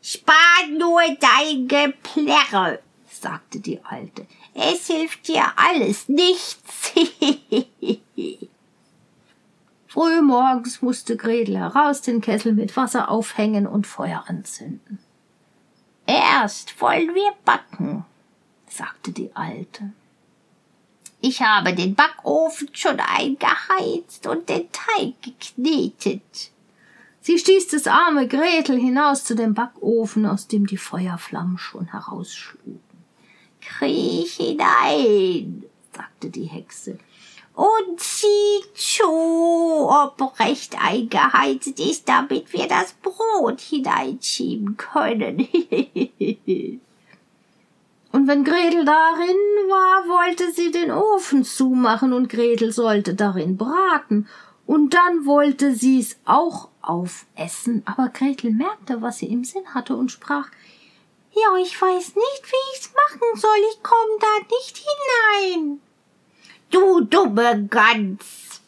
Spar 0.04 0.68
nur 0.70 1.02
dein 1.20 1.68
Geplärre, 1.68 2.78
sagte 3.10 3.60
die 3.60 3.84
Alte. 3.84 4.28
Es 4.54 4.86
hilft 4.86 5.28
dir 5.28 5.46
alles 5.56 6.08
nichts. 6.08 6.94
Früh 9.94 10.24
morgens 10.24 10.82
musste 10.82 11.16
Gretel 11.16 11.56
heraus 11.56 12.02
den 12.02 12.20
Kessel 12.20 12.54
mit 12.54 12.76
Wasser 12.76 13.12
aufhängen 13.12 13.68
und 13.68 13.86
Feuer 13.86 14.24
anzünden. 14.26 14.98
Erst 16.08 16.82
wollen 16.82 17.14
wir 17.14 17.32
backen, 17.46 18.04
sagte 18.68 19.12
die 19.12 19.30
Alte. 19.36 19.92
Ich 21.22 21.44
habe 21.44 21.76
den 21.76 21.94
Backofen 21.94 22.70
schon 22.74 23.00
eingeheizt 23.00 24.26
und 24.26 24.50
den 24.50 24.68
Teig 24.72 25.14
geknetet. 25.22 26.50
Sie 27.22 27.38
stieß 27.38 27.68
das 27.68 27.86
arme 27.86 28.28
Gretel 28.28 28.80
hinaus 28.80 29.24
zu 29.26 29.36
dem 29.36 29.54
Backofen, 29.54 30.26
aus 30.26 30.48
dem 30.48 30.66
die 30.66 30.78
Feuerflammen 30.78 31.60
schon 31.60 31.92
herausschlugen. 31.92 32.82
Kriech 33.62 34.38
hinein, 34.38 35.66
sagte 35.96 36.32
die 36.32 36.46
Hexe, 36.46 36.98
und 37.56 38.00
sieh 38.00 38.64
zu, 38.74 39.08
ob 39.08 40.40
recht 40.40 40.76
eingeheizt 40.84 41.80
ist, 41.80 42.10
damit 42.10 42.52
wir 42.52 42.68
das 42.68 42.94
Brot 42.94 43.62
hineinschieben 43.62 44.76
können. 44.78 45.40
und 48.12 48.28
wenn 48.28 48.44
Gretel 48.44 48.86
darin 48.86 49.38
war, 49.70 50.08
wollte 50.08 50.52
sie 50.52 50.72
den 50.72 50.92
Ofen 50.92 51.44
zumachen 51.44 52.12
und 52.14 52.30
Gretel 52.30 52.72
sollte 52.72 53.14
darin 53.14 53.58
braten, 53.58 54.28
und 54.66 54.94
dann 54.94 55.26
wollte 55.26 55.76
sie's 55.76 56.16
auch 56.26 56.70
aufessen, 56.82 57.84
aber 57.86 58.10
Gretel 58.10 58.52
merkte, 58.52 59.02
was 59.02 59.18
sie 59.18 59.28
im 59.28 59.44
Sinn 59.44 59.74
hatte 59.74 59.96
und 59.96 60.10
sprach 60.10 60.48
Ja, 61.34 61.58
ich 61.62 61.80
weiß 61.82 62.16
nicht, 62.16 62.44
wie 62.46 62.76
ich's 62.76 62.94
machen 62.94 63.40
soll, 63.40 63.58
ich 63.72 63.84
komm 63.84 64.20
da 64.20 64.56
nicht 64.56 64.78
hinein. 64.78 65.82
Du 66.74 67.02
dumme 67.02 67.68
Gans, 67.70 68.60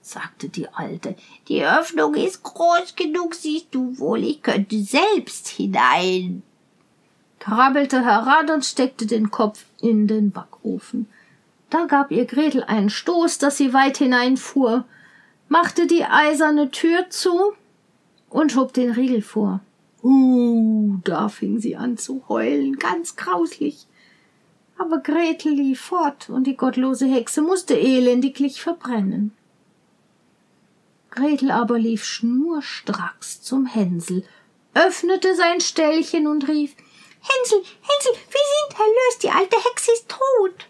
sagte 0.00 0.48
die 0.48 0.68
Alte, 0.68 1.16
die 1.48 1.64
Öffnung 1.64 2.14
ist 2.14 2.44
groß 2.44 2.94
genug, 2.94 3.34
siehst 3.34 3.74
du 3.74 3.98
wohl, 3.98 4.22
ich 4.22 4.42
könnte 4.42 4.78
selbst 4.78 5.48
hinein. 5.48 6.44
Krabbelte 7.40 8.04
heran 8.04 8.48
und 8.50 8.64
steckte 8.64 9.06
den 9.06 9.32
Kopf 9.32 9.64
in 9.80 10.06
den 10.06 10.30
Backofen. 10.30 11.08
Da 11.68 11.86
gab 11.86 12.12
ihr 12.12 12.26
Gretel 12.26 12.62
einen 12.62 12.90
Stoß, 12.90 13.38
dass 13.38 13.56
sie 13.56 13.72
weit 13.72 13.98
hineinfuhr, 13.98 14.84
machte 15.48 15.88
die 15.88 16.04
eiserne 16.04 16.70
Tür 16.70 17.10
zu 17.10 17.54
und 18.30 18.52
schob 18.52 18.72
den 18.72 18.92
Riegel 18.92 19.20
vor. 19.20 19.58
Uh, 20.04 20.98
da 21.02 21.28
fing 21.28 21.58
sie 21.58 21.74
an 21.74 21.96
zu 21.96 22.22
heulen, 22.28 22.78
ganz 22.78 23.16
grauslich. 23.16 23.87
Aber 24.78 25.00
Gretel 25.00 25.52
lief 25.52 25.80
fort, 25.80 26.30
und 26.30 26.46
die 26.46 26.56
gottlose 26.56 27.06
Hexe 27.06 27.42
musste 27.42 27.74
elendiglich 27.74 28.62
verbrennen. 28.62 29.36
Gretel 31.10 31.50
aber 31.50 31.78
lief 31.78 32.04
schnurstracks 32.04 33.42
zum 33.42 33.66
Hänsel, 33.66 34.24
öffnete 34.74 35.34
sein 35.34 35.60
Ställchen 35.60 36.28
und 36.28 36.46
rief 36.46 36.76
Hänsel, 37.20 37.58
Hänsel, 37.58 38.12
wir 38.12 38.68
sind 38.68 38.78
erlöst, 38.78 39.22
die 39.24 39.30
alte 39.30 39.56
Hexe 39.56 39.90
ist 39.92 40.08
tot. 40.08 40.66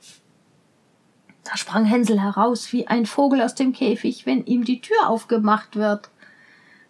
Da 1.44 1.56
sprang 1.56 1.84
Hänsel 1.84 2.20
heraus 2.20 2.72
wie 2.72 2.86
ein 2.86 3.04
Vogel 3.04 3.42
aus 3.42 3.54
dem 3.54 3.72
Käfig, 3.72 4.24
wenn 4.24 4.44
ihm 4.46 4.64
die 4.64 4.80
Tür 4.80 5.08
aufgemacht 5.08 5.76
wird. 5.76 6.08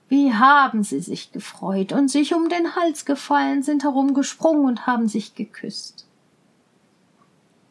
Wie 0.08 0.32
haben 0.32 0.84
sie 0.84 1.00
sich 1.00 1.32
gefreut 1.32 1.92
und 1.92 2.08
sich 2.08 2.34
um 2.34 2.48
den 2.48 2.76
Hals 2.76 3.04
gefallen, 3.04 3.62
sind 3.62 3.82
herumgesprungen 3.82 4.64
und 4.64 4.86
haben 4.86 5.08
sich 5.08 5.34
geküsst. 5.34 6.07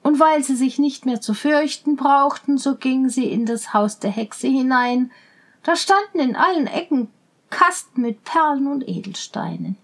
Und 0.07 0.21
weil 0.21 0.41
sie 0.41 0.55
sich 0.55 0.79
nicht 0.79 1.05
mehr 1.05 1.19
zu 1.19 1.33
fürchten 1.33 1.97
brauchten, 1.97 2.57
so 2.57 2.75
gingen 2.75 3.09
sie 3.09 3.29
in 3.29 3.45
das 3.45 3.73
Haus 3.73 3.99
der 3.99 4.09
Hexe 4.09 4.47
hinein. 4.47 5.11
Da 5.63 5.75
standen 5.75 6.19
in 6.19 6.37
allen 6.37 6.65
Ecken 6.65 7.11
Kasten 7.49 8.03
mit 8.03 8.23
Perlen 8.23 8.67
und 8.67 8.87
Edelsteinen. 8.87 9.75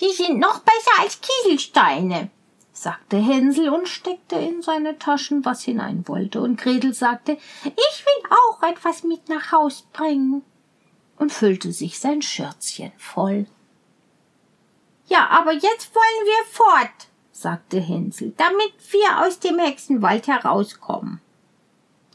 Die 0.00 0.10
sind 0.10 0.38
noch 0.38 0.60
besser 0.60 1.02
als 1.02 1.20
Kieselsteine, 1.20 2.30
sagte 2.72 3.18
Hänsel 3.18 3.68
und 3.68 3.88
steckte 3.88 4.36
in 4.36 4.62
seine 4.62 4.98
Taschen, 4.98 5.44
was 5.44 5.62
hinein 5.62 6.08
wollte, 6.08 6.40
und 6.40 6.58
Gretel 6.58 6.94
sagte, 6.94 7.32
ich 7.32 8.06
will 8.06 8.30
auch 8.30 8.62
etwas 8.62 9.02
mit 9.02 9.28
nach 9.28 9.52
Haus 9.52 9.82
bringen, 9.92 10.42
und 11.18 11.30
füllte 11.30 11.72
sich 11.72 11.98
sein 11.98 12.22
Schürzchen 12.22 12.92
voll. 12.96 13.44
Ja, 15.08 15.28
aber 15.28 15.52
jetzt 15.52 15.94
wollen 15.94 16.24
wir 16.24 16.44
fort, 16.52 17.08
sagte 17.34 17.80
Hänsel, 17.80 18.32
damit 18.36 18.72
wir 18.90 19.26
aus 19.26 19.40
dem 19.40 19.58
Hexenwald 19.58 20.28
herauskommen. 20.28 21.20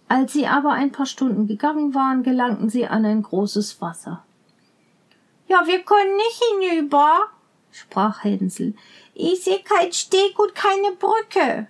Als 0.07 0.33
sie 0.33 0.47
aber 0.47 0.71
ein 0.71 0.91
paar 0.91 1.05
Stunden 1.05 1.45
gegangen 1.45 1.93
waren, 1.93 2.23
gelangten 2.23 2.69
sie 2.69 2.87
an 2.87 3.05
ein 3.05 3.21
großes 3.21 3.81
Wasser. 3.81 4.23
Ja, 5.47 5.67
wir 5.67 5.83
können 5.83 6.15
nicht 6.15 6.41
hinüber, 6.51 7.25
sprach 7.71 8.23
Hänsel. 8.23 8.73
Ich 9.13 9.43
sehe 9.43 9.59
kein 9.59 9.91
Steg 9.91 10.39
und 10.39 10.55
keine 10.55 10.93
Brücke. 10.93 11.67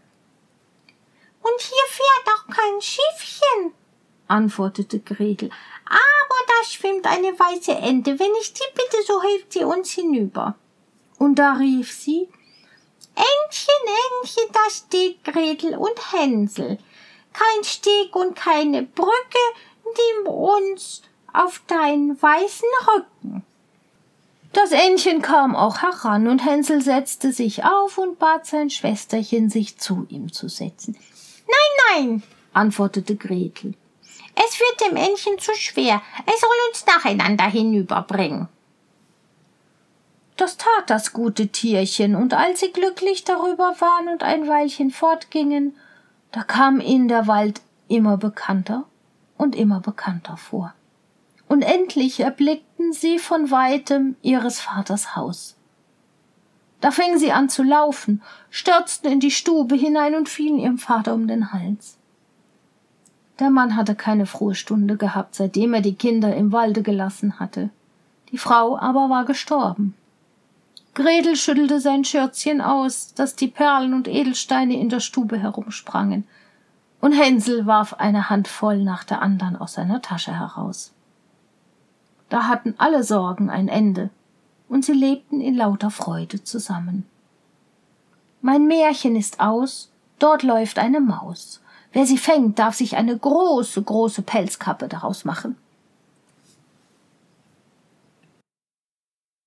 Und 1.41 1.61
hier 1.61 1.85
fährt 1.89 2.35
auch 2.35 2.55
kein 2.55 2.81
Schiffchen, 2.81 3.73
antwortete 4.27 4.99
Gretel. 4.99 5.49
Aber 5.85 6.39
da 6.47 6.67
schwimmt 6.67 7.07
eine 7.07 7.37
weiße 7.37 7.73
Ente. 7.73 8.19
Wenn 8.19 8.31
ich 8.39 8.53
die 8.53 8.73
bitte, 8.75 9.03
so 9.07 9.21
hilft 9.23 9.53
sie 9.53 9.63
uns 9.63 9.91
hinüber. 9.91 10.55
Und 11.17 11.39
da 11.39 11.53
rief 11.53 11.91
sie 11.91 12.29
Entchen, 13.19 13.83
Entchen, 14.21 14.43
da 14.53 14.69
steht 14.69 15.23
Gretel 15.23 15.75
und 15.75 16.13
Hänsel. 16.13 16.77
Kein 17.33 17.63
Steg 17.63 18.15
und 18.15 18.35
keine 18.35 18.83
Brücke, 18.83 19.09
nimm 19.83 20.27
uns 20.27 21.01
auf 21.33 21.61
deinen 21.67 22.19
weißen 22.21 22.69
Rücken. 22.87 23.45
Das 24.53 24.71
Entchen 24.71 25.21
kam 25.21 25.55
auch 25.55 25.81
heran, 25.81 26.27
und 26.27 26.43
Hänsel 26.43 26.81
setzte 26.81 27.31
sich 27.31 27.63
auf 27.63 27.97
und 27.97 28.17
bat 28.17 28.47
sein 28.47 28.69
Schwesterchen, 28.69 29.49
sich 29.49 29.77
zu 29.77 30.07
ihm 30.09 30.33
zu 30.33 30.49
setzen. 30.49 30.97
Nein, 31.47 32.07
nein, 32.07 32.23
antwortete 32.53 33.15
Gretel. 33.15 33.75
Es 34.35 34.59
wird 34.59 34.89
dem 34.89 34.97
Entchen 34.97 35.37
zu 35.37 35.53
schwer. 35.53 36.01
Es 36.25 36.39
soll 36.39 36.49
uns 36.69 36.85
nacheinander 36.85 37.45
hinüberbringen. 37.45 38.47
Das 40.39 40.55
tat 40.55 40.89
das 40.89 41.11
gute 41.11 41.49
Tierchen, 41.49 42.15
und 42.15 42.33
als 42.33 42.61
sie 42.61 42.71
glücklich 42.71 43.25
darüber 43.25 43.75
waren 43.79 44.07
und 44.07 44.23
ein 44.23 44.47
Weilchen 44.47 44.89
fortgingen, 44.89 45.75
da 46.31 46.43
kam 46.43 46.79
ihnen 46.79 47.09
der 47.09 47.27
Wald 47.27 47.61
immer 47.89 48.15
bekannter 48.15 48.85
und 49.37 49.53
immer 49.55 49.81
bekannter 49.81 50.37
vor 50.37 50.73
und 51.49 51.63
endlich 51.63 52.21
erblickten 52.21 52.93
sie 52.93 53.19
von 53.19 53.51
weitem 53.51 54.15
ihres 54.21 54.61
Vaters 54.61 55.15
Haus. 55.15 55.57
Da 56.79 56.91
fingen 56.91 57.19
sie 57.19 57.33
an 57.33 57.49
zu 57.49 57.63
laufen, 57.63 58.21
stürzten 58.49 59.11
in 59.11 59.19
die 59.19 59.31
Stube 59.31 59.75
hinein 59.75 60.15
und 60.15 60.29
fielen 60.29 60.59
ihrem 60.59 60.77
Vater 60.77 61.13
um 61.13 61.27
den 61.27 61.51
Hals. 61.51 61.97
Der 63.39 63.49
Mann 63.49 63.75
hatte 63.75 63.95
keine 63.95 64.25
frohe 64.25 64.55
Stunde 64.55 64.95
gehabt, 64.95 65.35
seitdem 65.35 65.73
er 65.73 65.81
die 65.81 65.95
Kinder 65.95 66.33
im 66.35 66.53
Walde 66.53 66.83
gelassen 66.83 67.39
hatte. 67.39 67.69
Die 68.31 68.37
Frau 68.37 68.77
aber 68.77 69.09
war 69.09 69.25
gestorben. 69.25 69.95
Gretel 70.99 71.37
schüttelte 71.37 71.79
sein 71.79 72.03
Schürzchen 72.03 72.59
aus, 72.59 73.13
dass 73.13 73.37
die 73.37 73.47
Perlen 73.47 73.93
und 73.93 74.09
Edelsteine 74.09 74.77
in 74.77 74.89
der 74.89 74.99
Stube 74.99 75.37
herumsprangen, 75.37 76.27
und 76.99 77.13
Hänsel 77.13 77.65
warf 77.65 77.93
eine 77.93 78.29
Handvoll 78.29 78.83
nach 78.83 79.05
der 79.05 79.21
andern 79.21 79.55
aus 79.55 79.75
seiner 79.75 80.01
Tasche 80.01 80.37
heraus. 80.37 80.91
Da 82.27 82.49
hatten 82.49 82.75
alle 82.77 83.03
Sorgen 83.03 83.49
ein 83.49 83.69
Ende, 83.69 84.09
und 84.67 84.83
sie 84.83 84.91
lebten 84.91 85.39
in 85.39 85.55
lauter 85.55 85.89
Freude 85.89 86.43
zusammen. 86.43 87.05
Mein 88.41 88.67
Märchen 88.67 89.15
ist 89.15 89.39
aus, 89.39 89.93
dort 90.19 90.43
läuft 90.43 90.79
eine 90.79 90.99
Maus. 90.99 91.61
Wer 91.93 92.05
sie 92.05 92.17
fängt, 92.17 92.59
darf 92.59 92.75
sich 92.75 92.97
eine 92.97 93.17
große, 93.17 93.81
große 93.81 94.21
Pelzkappe 94.23 94.89
daraus 94.89 95.23
machen. 95.23 95.55